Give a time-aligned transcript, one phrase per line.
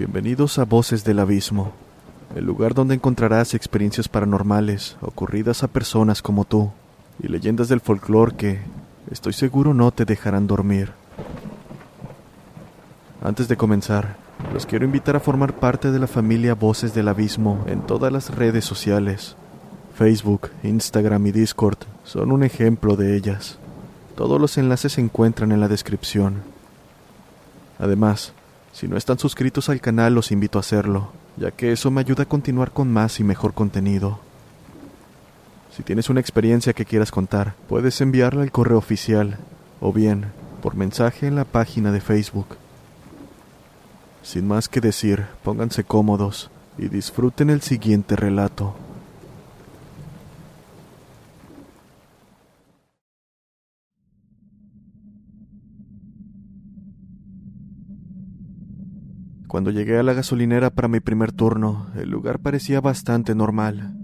[0.00, 1.72] Bienvenidos a Voces del Abismo,
[2.34, 6.70] el lugar donde encontrarás experiencias paranormales ocurridas a personas como tú
[7.22, 8.60] y leyendas del folclore que,
[9.10, 10.92] estoy seguro, no te dejarán dormir.
[13.22, 14.16] Antes de comenzar,
[14.54, 18.34] los quiero invitar a formar parte de la familia Voces del Abismo en todas las
[18.34, 19.36] redes sociales.
[19.94, 23.58] Facebook, Instagram y Discord son un ejemplo de ellas.
[24.16, 26.36] Todos los enlaces se encuentran en la descripción.
[27.78, 28.32] Además,
[28.72, 32.22] si no están suscritos al canal, los invito a hacerlo, ya que eso me ayuda
[32.22, 34.20] a continuar con más y mejor contenido.
[35.76, 39.38] Si tienes una experiencia que quieras contar, puedes enviarla al correo oficial
[39.80, 40.26] o bien
[40.62, 42.56] por mensaje en la página de Facebook.
[44.22, 48.74] Sin más que decir, pónganse cómodos y disfruten el siguiente relato.
[59.50, 63.96] Cuando llegué a la gasolinera para mi primer turno, el lugar parecía bastante normal.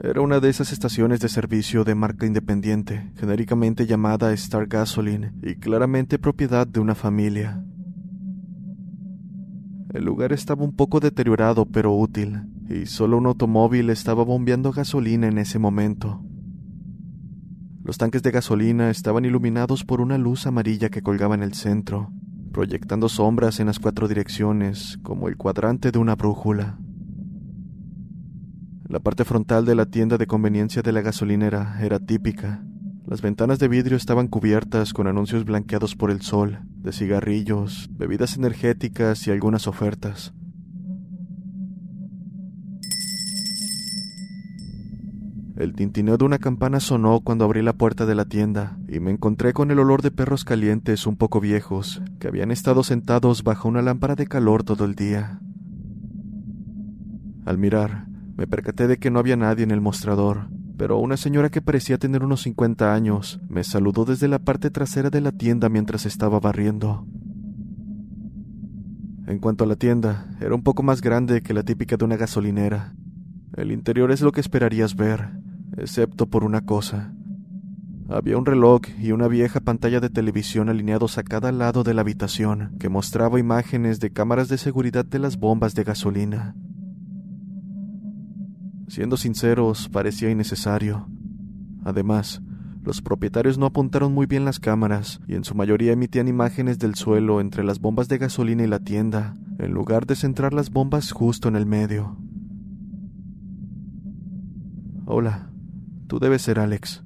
[0.00, 5.56] Era una de esas estaciones de servicio de marca independiente, genéricamente llamada Star Gasoline y
[5.56, 7.64] claramente propiedad de una familia.
[9.92, 15.26] El lugar estaba un poco deteriorado pero útil, y solo un automóvil estaba bombeando gasolina
[15.26, 16.22] en ese momento.
[17.82, 22.12] Los tanques de gasolina estaban iluminados por una luz amarilla que colgaba en el centro,
[22.54, 26.78] proyectando sombras en las cuatro direcciones, como el cuadrante de una brújula.
[28.88, 32.64] La parte frontal de la tienda de conveniencia de la gasolinera era típica.
[33.06, 38.36] Las ventanas de vidrio estaban cubiertas con anuncios blanqueados por el sol, de cigarrillos, bebidas
[38.36, 40.32] energéticas y algunas ofertas.
[45.56, 49.12] El tintineo de una campana sonó cuando abrí la puerta de la tienda y me
[49.12, 53.68] encontré con el olor de perros calientes un poco viejos que habían estado sentados bajo
[53.68, 55.38] una lámpara de calor todo el día.
[57.44, 61.50] Al mirar, me percaté de que no había nadie en el mostrador, pero una señora
[61.50, 65.68] que parecía tener unos 50 años me saludó desde la parte trasera de la tienda
[65.68, 67.06] mientras estaba barriendo.
[69.28, 72.16] En cuanto a la tienda, era un poco más grande que la típica de una
[72.16, 72.96] gasolinera.
[73.56, 75.43] El interior es lo que esperarías ver,
[75.76, 77.12] excepto por una cosa.
[78.08, 82.02] Había un reloj y una vieja pantalla de televisión alineados a cada lado de la
[82.02, 86.54] habitación que mostraba imágenes de cámaras de seguridad de las bombas de gasolina.
[88.88, 91.08] Siendo sinceros, parecía innecesario.
[91.82, 92.42] Además,
[92.82, 96.96] los propietarios no apuntaron muy bien las cámaras y en su mayoría emitían imágenes del
[96.96, 101.10] suelo entre las bombas de gasolina y la tienda, en lugar de centrar las bombas
[101.10, 102.18] justo en el medio.
[105.06, 105.50] Hola,
[106.06, 107.02] tú debes ser Alex.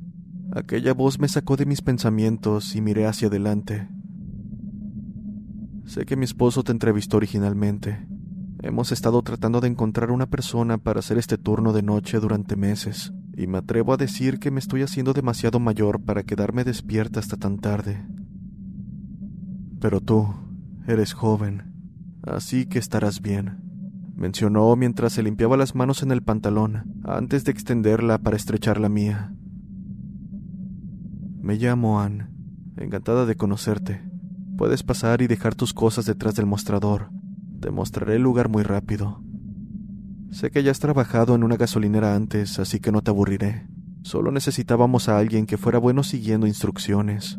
[0.53, 3.89] Aquella voz me sacó de mis pensamientos y miré hacia adelante.
[5.85, 8.07] Sé que mi esposo te entrevistó originalmente.
[8.63, 13.13] Hemos estado tratando de encontrar una persona para hacer este turno de noche durante meses,
[13.37, 17.37] y me atrevo a decir que me estoy haciendo demasiado mayor para quedarme despierta hasta
[17.37, 18.05] tan tarde.
[19.81, 20.35] Pero tú
[20.87, 21.75] eres joven,
[22.23, 23.68] así que estarás bien.
[24.19, 28.89] Mencionó mientras se limpiaba las manos en el pantalón antes de extenderla para estrechar la
[28.89, 29.33] mía.
[31.41, 32.29] Me llamo Anne.
[32.77, 34.03] Encantada de conocerte.
[34.57, 37.11] Puedes pasar y dejar tus cosas detrás del mostrador.
[37.61, 39.23] Te mostraré el lugar muy rápido.
[40.31, 43.69] Sé que ya has trabajado en una gasolinera antes, así que no te aburriré.
[44.03, 47.39] Solo necesitábamos a alguien que fuera bueno siguiendo instrucciones.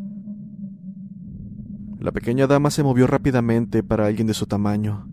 [1.98, 5.09] La pequeña dama se movió rápidamente para alguien de su tamaño.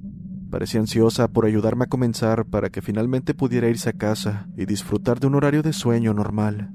[0.49, 5.19] Parecía ansiosa por ayudarme a comenzar para que finalmente pudiera irse a casa y disfrutar
[5.19, 6.73] de un horario de sueño normal.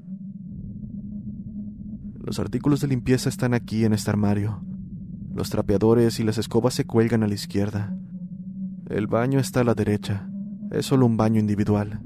[2.23, 4.63] Los artículos de limpieza están aquí en este armario.
[5.33, 7.97] Los trapeadores y las escobas se cuelgan a la izquierda.
[8.89, 10.29] El baño está a la derecha.
[10.71, 12.01] Es solo un baño individual.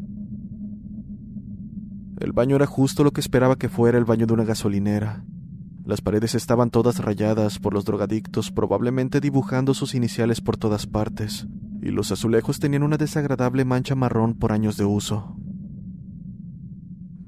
[2.19, 5.23] El baño era justo lo que esperaba que fuera el baño de una gasolinera.
[5.87, 11.47] Las paredes estaban todas rayadas por los drogadictos, probablemente dibujando sus iniciales por todas partes,
[11.81, 15.37] y los azulejos tenían una desagradable mancha marrón por años de uso.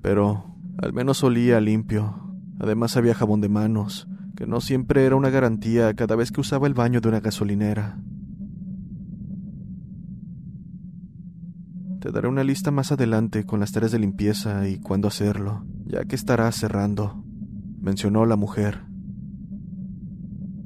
[0.01, 2.35] Pero al menos olía limpio.
[2.59, 6.67] Además había jabón de manos, que no siempre era una garantía cada vez que usaba
[6.67, 7.97] el baño de una gasolinera.
[12.01, 16.03] Te daré una lista más adelante con las tareas de limpieza y cuándo hacerlo, ya
[16.03, 17.23] que estará cerrando
[17.81, 18.81] mencionó la mujer.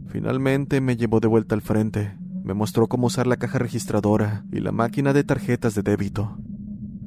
[0.07, 4.60] Finalmente me llevó de vuelta al frente, me mostró cómo usar la caja registradora y
[4.60, 6.38] la máquina de tarjetas de débito.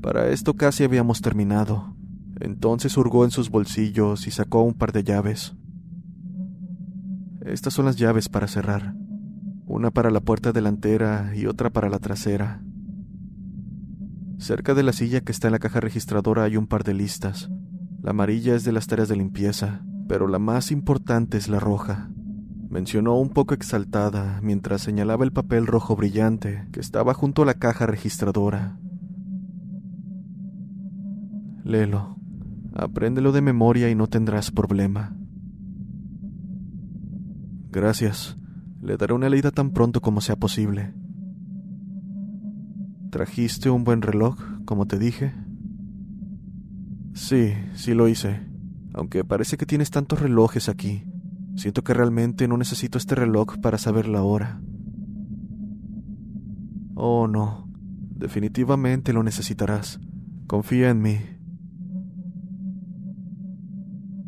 [0.01, 1.95] Para esto casi habíamos terminado.
[2.41, 5.55] Entonces hurgó en sus bolsillos y sacó un par de llaves.
[7.45, 8.95] Estas son las llaves para cerrar.
[9.67, 12.63] Una para la puerta delantera y otra para la trasera.
[14.39, 17.51] Cerca de la silla que está en la caja registradora hay un par de listas.
[18.03, 22.11] La amarilla es de las tareas de limpieza, pero la más importante es la roja.
[22.69, 27.55] Mencionó un poco exaltada mientras señalaba el papel rojo brillante que estaba junto a la
[27.55, 28.79] caja registradora.
[31.65, 32.17] Léelo.
[32.75, 35.17] Apréndelo de memoria y no tendrás problema.
[37.71, 38.37] Gracias.
[38.83, 40.93] Le daré una leída tan pronto como sea posible.
[43.11, 45.33] ¿Trajiste un buen reloj, como te dije?
[47.15, 48.56] Sí, sí lo hice.
[48.97, 51.05] Aunque parece que tienes tantos relojes aquí.
[51.55, 54.61] Siento que realmente no necesito este reloj para saber la hora.
[56.95, 57.69] Oh, no.
[58.17, 60.01] Definitivamente lo necesitarás.
[60.47, 61.19] Confía en mí.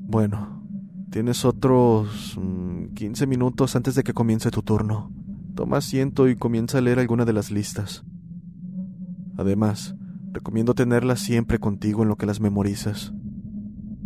[0.07, 0.63] Bueno,
[1.11, 2.39] tienes otros
[2.95, 5.11] 15 mm, minutos antes de que comience tu turno.
[5.55, 8.05] Toma asiento y comienza a leer alguna de las listas.
[9.39, 9.97] Además,
[10.33, 13.15] recomiendo tenerlas siempre contigo en lo que las memorizas.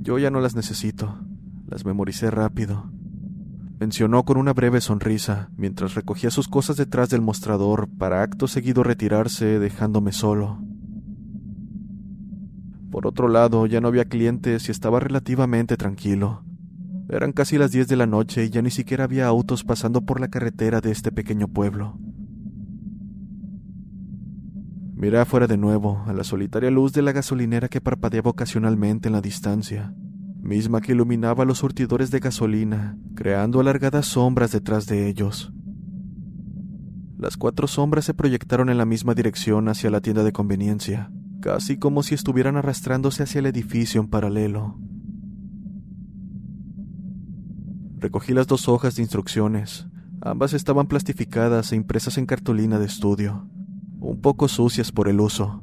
[0.03, 1.17] Yo ya no las necesito.
[1.69, 2.91] Las memoricé rápido.
[3.79, 8.83] Mencionó con una breve sonrisa, mientras recogía sus cosas detrás del mostrador para acto seguido
[8.83, 10.59] retirarse, dejándome solo.
[12.91, 16.43] Por otro lado, ya no había clientes y estaba relativamente tranquilo.
[17.09, 20.21] Eran casi las diez de la noche y ya ni siquiera había autos pasando por
[20.21, 21.97] la carretera de este pequeño pueblo.
[25.03, 29.15] Miré afuera de nuevo, a la solitaria luz de la gasolinera que parpadeaba ocasionalmente en
[29.15, 29.93] la distancia,
[30.41, 35.53] misma que iluminaba los surtidores de gasolina, creando alargadas sombras detrás de ellos.
[37.19, 41.11] Las cuatro sombras se proyectaron en la misma dirección hacia la tienda de conveniencia,
[41.41, 44.79] casi como si estuvieran arrastrándose hacia el edificio en paralelo.
[47.99, 49.89] Recogí las dos hojas de instrucciones.
[50.21, 53.49] Ambas estaban plastificadas e impresas en cartulina de estudio
[54.03, 55.63] un poco sucias por el uso,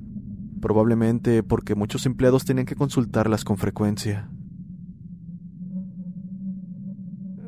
[0.61, 4.29] probablemente porque muchos empleados tenían que consultarlas con frecuencia.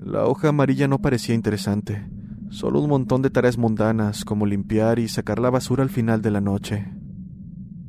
[0.04, 2.10] La hoja amarilla no parecía interesante,
[2.50, 6.32] solo un montón de tareas mundanas como limpiar y sacar la basura al final de
[6.32, 6.94] la noche.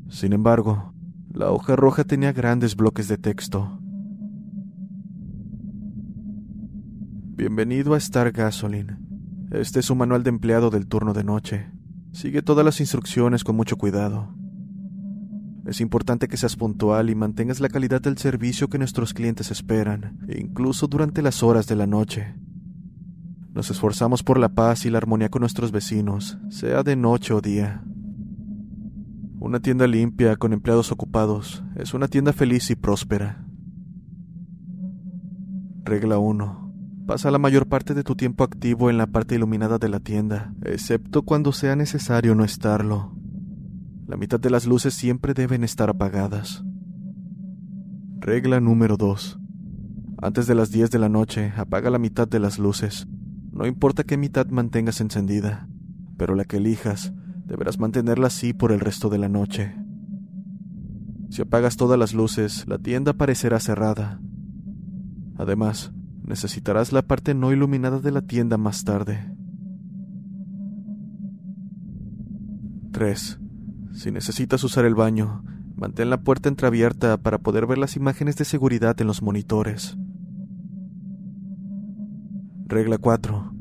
[0.08, 0.94] Sin embargo,
[1.32, 3.80] la hoja roja tenía grandes bloques de texto.
[7.34, 8.98] Bienvenido a Star Gasoline.
[9.50, 11.71] Este es un manual de empleado del turno de noche.
[12.12, 14.34] Sigue todas las instrucciones con mucho cuidado.
[15.66, 20.18] Es importante que seas puntual y mantengas la calidad del servicio que nuestros clientes esperan,
[20.28, 22.34] incluso durante las horas de la noche.
[23.54, 27.40] Nos esforzamos por la paz y la armonía con nuestros vecinos, sea de noche o
[27.40, 27.82] día.
[29.38, 33.44] Una tienda limpia con empleados ocupados es una tienda feliz y próspera.
[35.84, 36.61] Regla 1.
[37.06, 40.54] Pasa la mayor parte de tu tiempo activo en la parte iluminada de la tienda,
[40.64, 43.12] excepto cuando sea necesario no estarlo.
[44.06, 46.64] La mitad de las luces siempre deben estar apagadas.
[48.20, 49.40] Regla número 2.
[50.18, 53.08] Antes de las 10 de la noche, apaga la mitad de las luces.
[53.50, 55.68] No importa qué mitad mantengas encendida,
[56.16, 57.12] pero la que elijas
[57.44, 59.74] deberás mantenerla así por el resto de la noche.
[61.30, 64.20] Si apagas todas las luces, la tienda parecerá cerrada.
[65.36, 65.92] Además,
[66.24, 69.32] necesitarás la parte no iluminada de la tienda más tarde.
[72.92, 73.40] 3.
[73.94, 75.44] Si necesitas usar el baño,
[75.76, 79.96] mantén la puerta entreabierta para poder ver las imágenes de seguridad en los monitores.
[82.66, 83.52] Regla 4.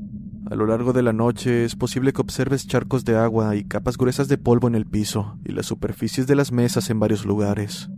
[0.51, 3.98] A lo largo de la noche es posible que observes charcos de agua y capas
[3.98, 7.89] gruesas de polvo en el piso y las superficies de las mesas en varios lugares.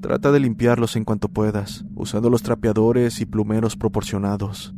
[0.00, 4.74] Trata de limpiarlos en cuanto puedas, usando los trapeadores y plumeros proporcionados.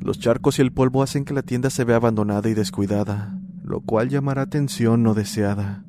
[0.00, 3.82] Los charcos y el polvo hacen que la tienda se vea abandonada y descuidada, lo
[3.82, 5.84] cual llamará atención no deseada.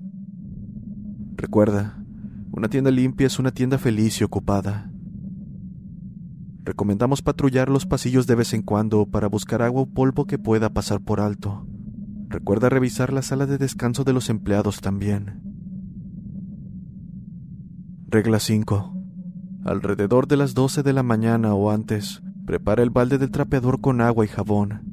[1.38, 2.04] Recuerda,
[2.52, 4.92] una tienda limpia es una tienda feliz y ocupada.
[6.64, 10.70] Recomendamos patrullar los pasillos de vez en cuando para buscar agua o polvo que pueda
[10.70, 11.66] pasar por alto.
[12.28, 15.55] Recuerda revisar la sala de descanso de los empleados también.
[18.08, 18.94] Regla 5.
[19.66, 24.00] Alrededor de las 12 de la mañana o antes, prepara el balde del trapeador con
[24.00, 24.84] agua y jabón.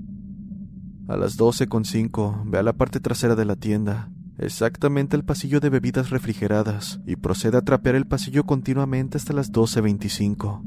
[1.09, 5.69] A las 12.5, ve a la parte trasera de la tienda, exactamente el pasillo de
[5.69, 10.63] bebidas refrigeradas, y procede a trapear el pasillo continuamente hasta las 12.25.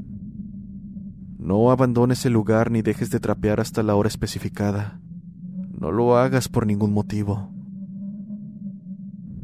[1.38, 5.00] No abandones el lugar ni dejes de trapear hasta la hora especificada.
[5.76, 7.55] No lo hagas por ningún motivo.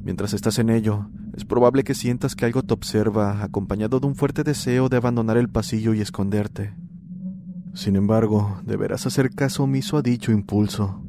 [0.05, 4.17] Mientras estás en ello, es probable que sientas que algo te observa, acompañado de un
[4.17, 6.75] fuerte deseo de abandonar el pasillo y esconderte.
[7.75, 11.03] Sin embargo, deberás hacer caso omiso a dicho impulso.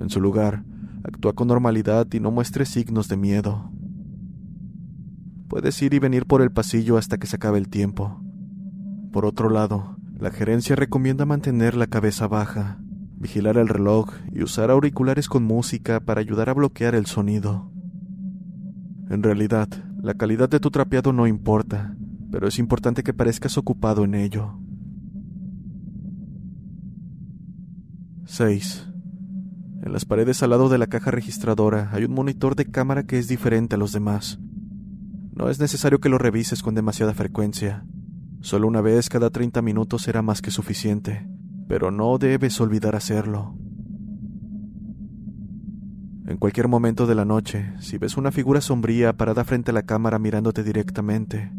[0.00, 0.64] En su lugar,
[1.04, 3.70] actúa con normalidad y no muestres signos de miedo.
[5.48, 8.22] Puedes ir y venir por el pasillo hasta que se acabe el tiempo.
[9.12, 12.78] Por otro lado, la gerencia recomienda mantener la cabeza baja,
[13.16, 17.70] vigilar el reloj y usar auriculares con música para ayudar a bloquear el sonido.
[19.10, 19.68] En realidad,
[20.02, 21.94] la calidad de tu trapeado no importa,
[22.30, 24.58] pero es importante que parezcas ocupado en ello.
[28.26, 28.88] 6.
[29.82, 33.18] En las paredes al lado de la caja registradora hay un monitor de cámara que
[33.18, 34.38] es diferente a los demás.
[35.32, 37.84] No es necesario que lo revises con demasiada frecuencia,
[38.40, 41.28] Solo una vez cada 30 minutos será más que suficiente,
[41.66, 43.56] pero no debes olvidar hacerlo.
[46.28, 49.84] En cualquier momento de la noche, si ves una figura sombría parada frente a la
[49.84, 51.50] cámara mirándote directamente,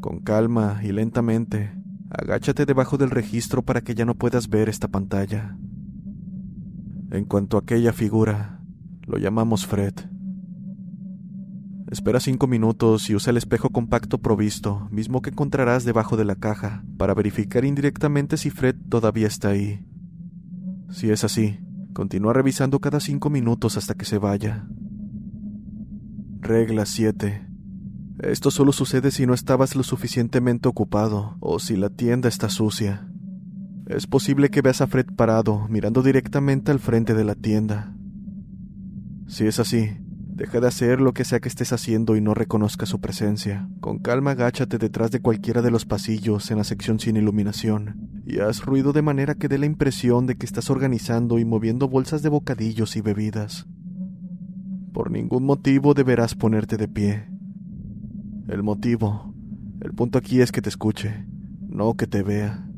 [0.00, 1.72] con calma y lentamente,
[2.10, 5.56] agáchate debajo del registro para que ya no puedas ver esta pantalla.
[7.12, 8.60] En cuanto a aquella figura,
[9.06, 9.94] lo llamamos Fred.
[11.88, 16.34] Espera cinco minutos y usa el espejo compacto provisto, mismo que encontrarás debajo de la
[16.34, 19.86] caja, para verificar indirectamente si Fred todavía está ahí.
[20.90, 21.60] Si es así,
[21.96, 24.66] continúa revisando cada cinco minutos hasta que se vaya.
[26.40, 27.48] Regla 7.
[28.18, 33.08] Esto solo sucede si no estabas lo suficientemente ocupado o si la tienda está sucia.
[33.86, 37.96] Es posible que veas a Fred parado, mirando directamente al frente de la tienda.
[39.26, 39.96] Si es así,
[40.36, 43.70] Deja de hacer lo que sea que estés haciendo y no reconozca su presencia.
[43.80, 48.40] Con calma agáchate detrás de cualquiera de los pasillos en la sección sin iluminación y
[48.40, 52.22] haz ruido de manera que dé la impresión de que estás organizando y moviendo bolsas
[52.22, 53.66] de bocadillos y bebidas.
[54.92, 57.28] Por ningún motivo deberás ponerte de pie.
[58.48, 59.32] El motivo,
[59.80, 61.24] el punto aquí es que te escuche,
[61.68, 62.68] no que te vea.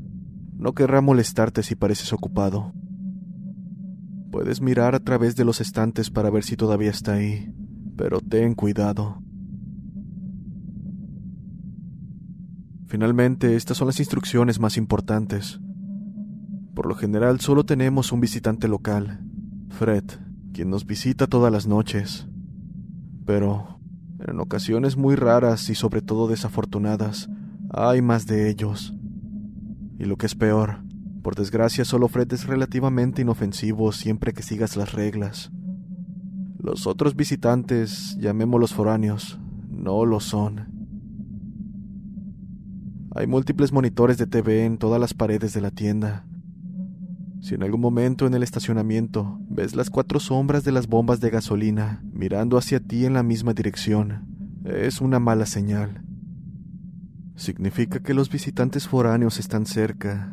[0.55, 2.73] No querrá molestarte si pareces ocupado.
[4.31, 7.51] Puedes mirar a través de los estantes para ver si todavía está ahí,
[7.97, 9.23] pero ten cuidado.
[12.89, 15.59] Finalmente, estas son las instrucciones más importantes.
[16.73, 19.21] Por lo general solo tenemos un visitante local,
[19.69, 20.05] Fred,
[20.53, 22.27] quien nos visita todas las noches.
[23.27, 23.79] Pero,
[24.27, 27.29] en ocasiones muy raras y sobre todo desafortunadas,
[27.69, 28.95] hay más de ellos.
[29.99, 30.79] Y lo que es peor,
[31.21, 35.51] por desgracia, solo Fred es relativamente inofensivo siempre que sigas las reglas.
[36.57, 40.78] Los otros visitantes, llamémoslos foráneos, no lo son.
[43.15, 46.27] Hay múltiples monitores de TV en todas las paredes de la tienda.
[47.41, 51.31] Si en algún momento en el estacionamiento ves las cuatro sombras de las bombas de
[51.31, 54.27] gasolina mirando hacia ti en la misma dirección,
[54.63, 56.03] es una mala señal.
[57.35, 60.31] Significa que los visitantes foráneos están cerca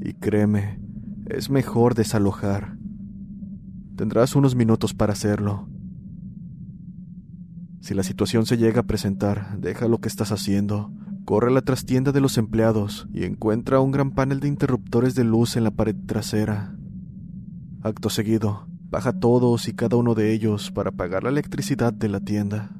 [0.00, 0.80] y créeme,
[1.26, 2.76] es mejor desalojar.
[3.96, 5.66] Tendrás unos minutos para hacerlo.
[7.80, 10.92] Si la situación se llega a presentar, deja lo que estás haciendo,
[11.24, 15.24] corre a la trastienda de los empleados y encuentra un gran panel de interruptores de
[15.24, 16.76] luz en la pared trasera.
[17.82, 22.20] Acto seguido, baja todos y cada uno de ellos para pagar la electricidad de la
[22.20, 22.70] tienda.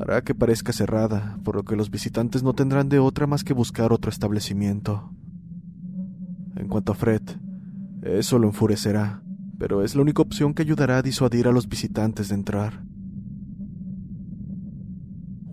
[0.00, 3.54] Hará que parezca cerrada, por lo que los visitantes no tendrán de otra más que
[3.54, 5.10] buscar otro establecimiento.
[6.56, 7.22] En cuanto a Fred,
[8.02, 9.22] eso lo enfurecerá,
[9.58, 12.82] pero es la única opción que ayudará a disuadir a los visitantes de entrar.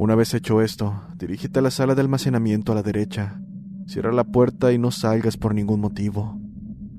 [0.02, 3.40] Una vez hecho esto, dirígete a la sala de almacenamiento a la derecha.
[3.86, 6.42] Cierra la puerta y no salgas por ningún motivo.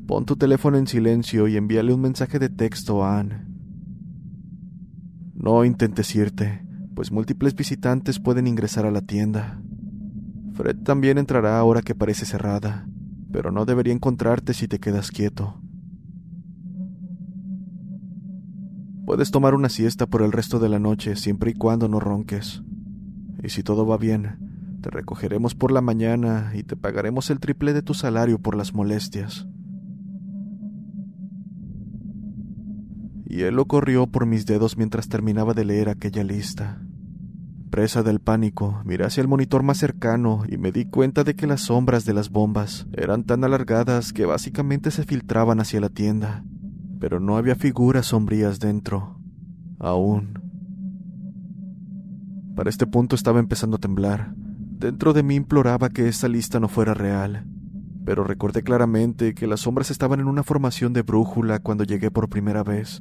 [0.06, 3.44] Pon tu teléfono en silencio y envíale un mensaje de texto a Anne.
[5.34, 9.60] No intentes irte, pues múltiples visitantes pueden ingresar a la tienda.
[10.52, 12.86] Fred también entrará ahora que parece cerrada,
[13.32, 15.60] pero no debería encontrarte si te quedas quieto.
[19.04, 22.62] Puedes tomar una siesta por el resto de la noche siempre y cuando no ronques
[23.42, 27.72] y si todo va bien, te recogeremos por la mañana y te pagaremos el triple
[27.72, 29.46] de tu salario por las molestias.
[33.26, 36.82] Y él lo corrió por mis dedos mientras terminaba de leer aquella lista.
[37.70, 41.46] Presa del pánico, miré hacia el monitor más cercano y me di cuenta de que
[41.46, 46.44] las sombras de las bombas eran tan alargadas que básicamente se filtraban hacia la tienda,
[47.00, 49.18] pero no había figuras sombrías dentro.
[49.78, 50.51] Aún.
[52.54, 54.34] Para este punto estaba empezando a temblar.
[54.36, 57.46] Dentro de mí imploraba que esta lista no fuera real,
[58.04, 62.28] pero recordé claramente que las sombras estaban en una formación de brújula cuando llegué por
[62.28, 63.00] primera vez.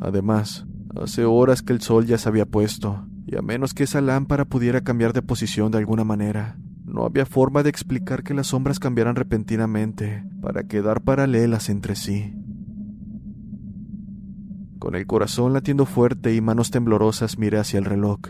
[0.00, 0.66] Además,
[1.00, 4.46] hace horas que el sol ya se había puesto, y a menos que esa lámpara
[4.46, 8.78] pudiera cambiar de posición de alguna manera, no había forma de explicar que las sombras
[8.78, 12.34] cambiaran repentinamente para quedar paralelas entre sí.
[14.78, 18.20] Con el corazón latiendo fuerte y manos temblorosas miré hacia el reloj.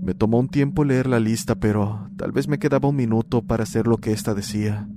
[0.00, 3.64] Me tomó un tiempo leer la lista, pero tal vez me quedaba un minuto para
[3.64, 4.88] hacer lo que ésta decía.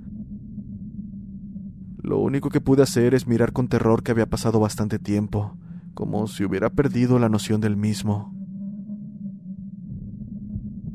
[1.98, 5.58] Lo único que pude hacer es mirar con terror que había pasado bastante tiempo,
[5.92, 8.34] como si hubiera perdido la noción del mismo.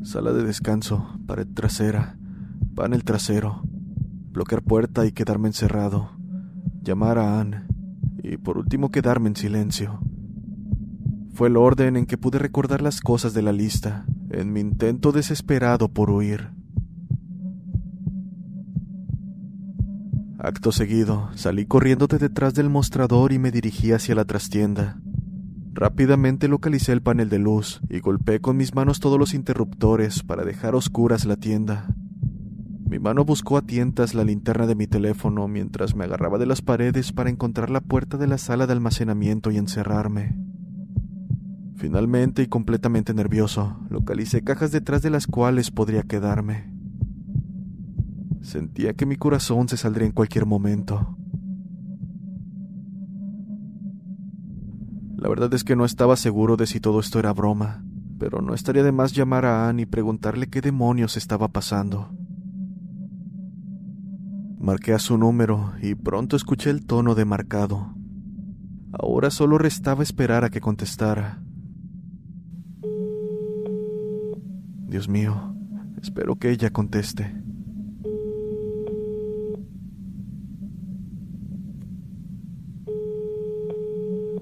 [0.01, 2.17] Sala de descanso, pared trasera,
[2.73, 3.61] panel trasero,
[4.31, 6.11] bloquear puerta y quedarme encerrado,
[6.81, 7.66] llamar a Anne,
[8.31, 9.99] y por último quedarme en silencio.
[11.33, 15.11] Fue el orden en que pude recordar las cosas de la lista, en mi intento
[15.11, 16.49] desesperado por huir.
[20.39, 24.99] Acto seguido, salí corriendo de detrás del mostrador y me dirigí hacia la trastienda.
[25.73, 30.43] Rápidamente localicé el panel de luz y golpeé con mis manos todos los interruptores para
[30.43, 31.87] dejar oscuras la tienda.
[32.89, 36.61] Mi mano buscó a tientas la linterna de mi teléfono mientras me agarraba de las
[36.61, 40.37] paredes para encontrar la puerta de la sala de almacenamiento y encerrarme.
[41.75, 46.73] Finalmente y completamente nervioso, localicé cajas detrás de las cuales podría quedarme.
[48.41, 51.17] Sentía que mi corazón se saldría en cualquier momento.
[55.17, 57.83] La verdad es que no estaba seguro de si todo esto era broma,
[58.17, 62.17] pero no estaría de más llamar a Anne y preguntarle qué demonios estaba pasando.
[64.59, 67.93] Marqué a su número y pronto escuché el tono de marcado.
[68.91, 71.43] Ahora solo restaba esperar a que contestara.
[74.87, 75.55] Dios mío,
[76.01, 77.35] espero que ella conteste.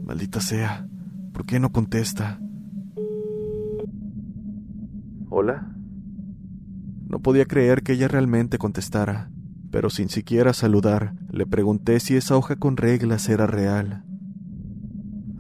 [0.02, 0.88] Maldita sea,
[1.34, 2.40] ¿por qué no contesta?
[5.30, 5.76] ¿Hola?
[7.10, 9.30] No podía creer que ella realmente contestara
[9.76, 14.06] pero sin siquiera saludar, le pregunté si esa hoja con reglas era real.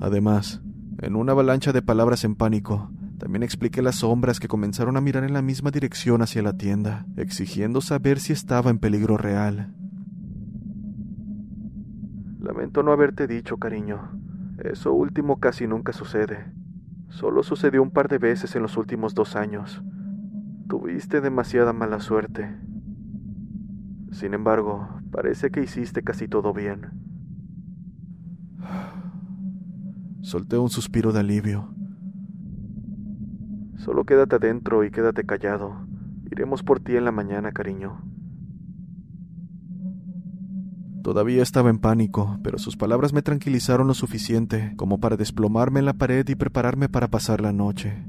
[0.02, 0.62] Además,
[1.02, 5.24] en una avalancha de palabras en pánico, también expliqué las sombras que comenzaron a mirar
[5.24, 9.74] en la misma dirección hacia la tienda, exigiendo saber si estaba en peligro real.
[12.41, 14.19] Lamento no haberte dicho, cariño.
[14.58, 16.52] Eso último casi nunca sucede.
[17.08, 19.82] Solo sucedió un par de veces en los últimos dos años.
[20.67, 22.54] Tuviste demasiada mala suerte.
[24.15, 26.86] Sin embargo, parece que hiciste casi todo bien.
[30.21, 31.67] Solté un suspiro de alivio.
[33.75, 35.86] Solo quédate adentro y quédate callado.
[36.32, 38.01] Iremos por ti en la mañana, cariño.
[41.04, 45.86] Todavía estaba en pánico, pero sus palabras me tranquilizaron lo suficiente como para desplomarme en
[45.88, 48.08] la pared y prepararme para pasar la noche.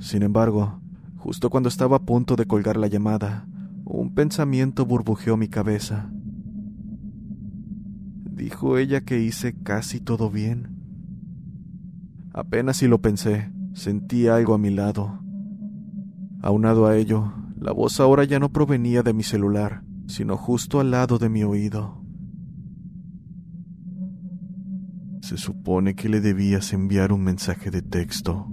[0.00, 0.80] Sin embargo,
[1.18, 3.46] justo cuando estaba a punto de colgar la llamada,
[3.96, 6.10] un pensamiento burbujeó mi cabeza.
[8.30, 10.76] Dijo ella que hice casi todo bien.
[12.34, 15.20] Apenas si lo pensé, sentí algo a mi lado.
[16.42, 20.90] Aunado a ello, la voz ahora ya no provenía de mi celular, sino justo al
[20.90, 22.04] lado de mi oído.
[25.22, 28.52] Se supone que le debías enviar un mensaje de texto.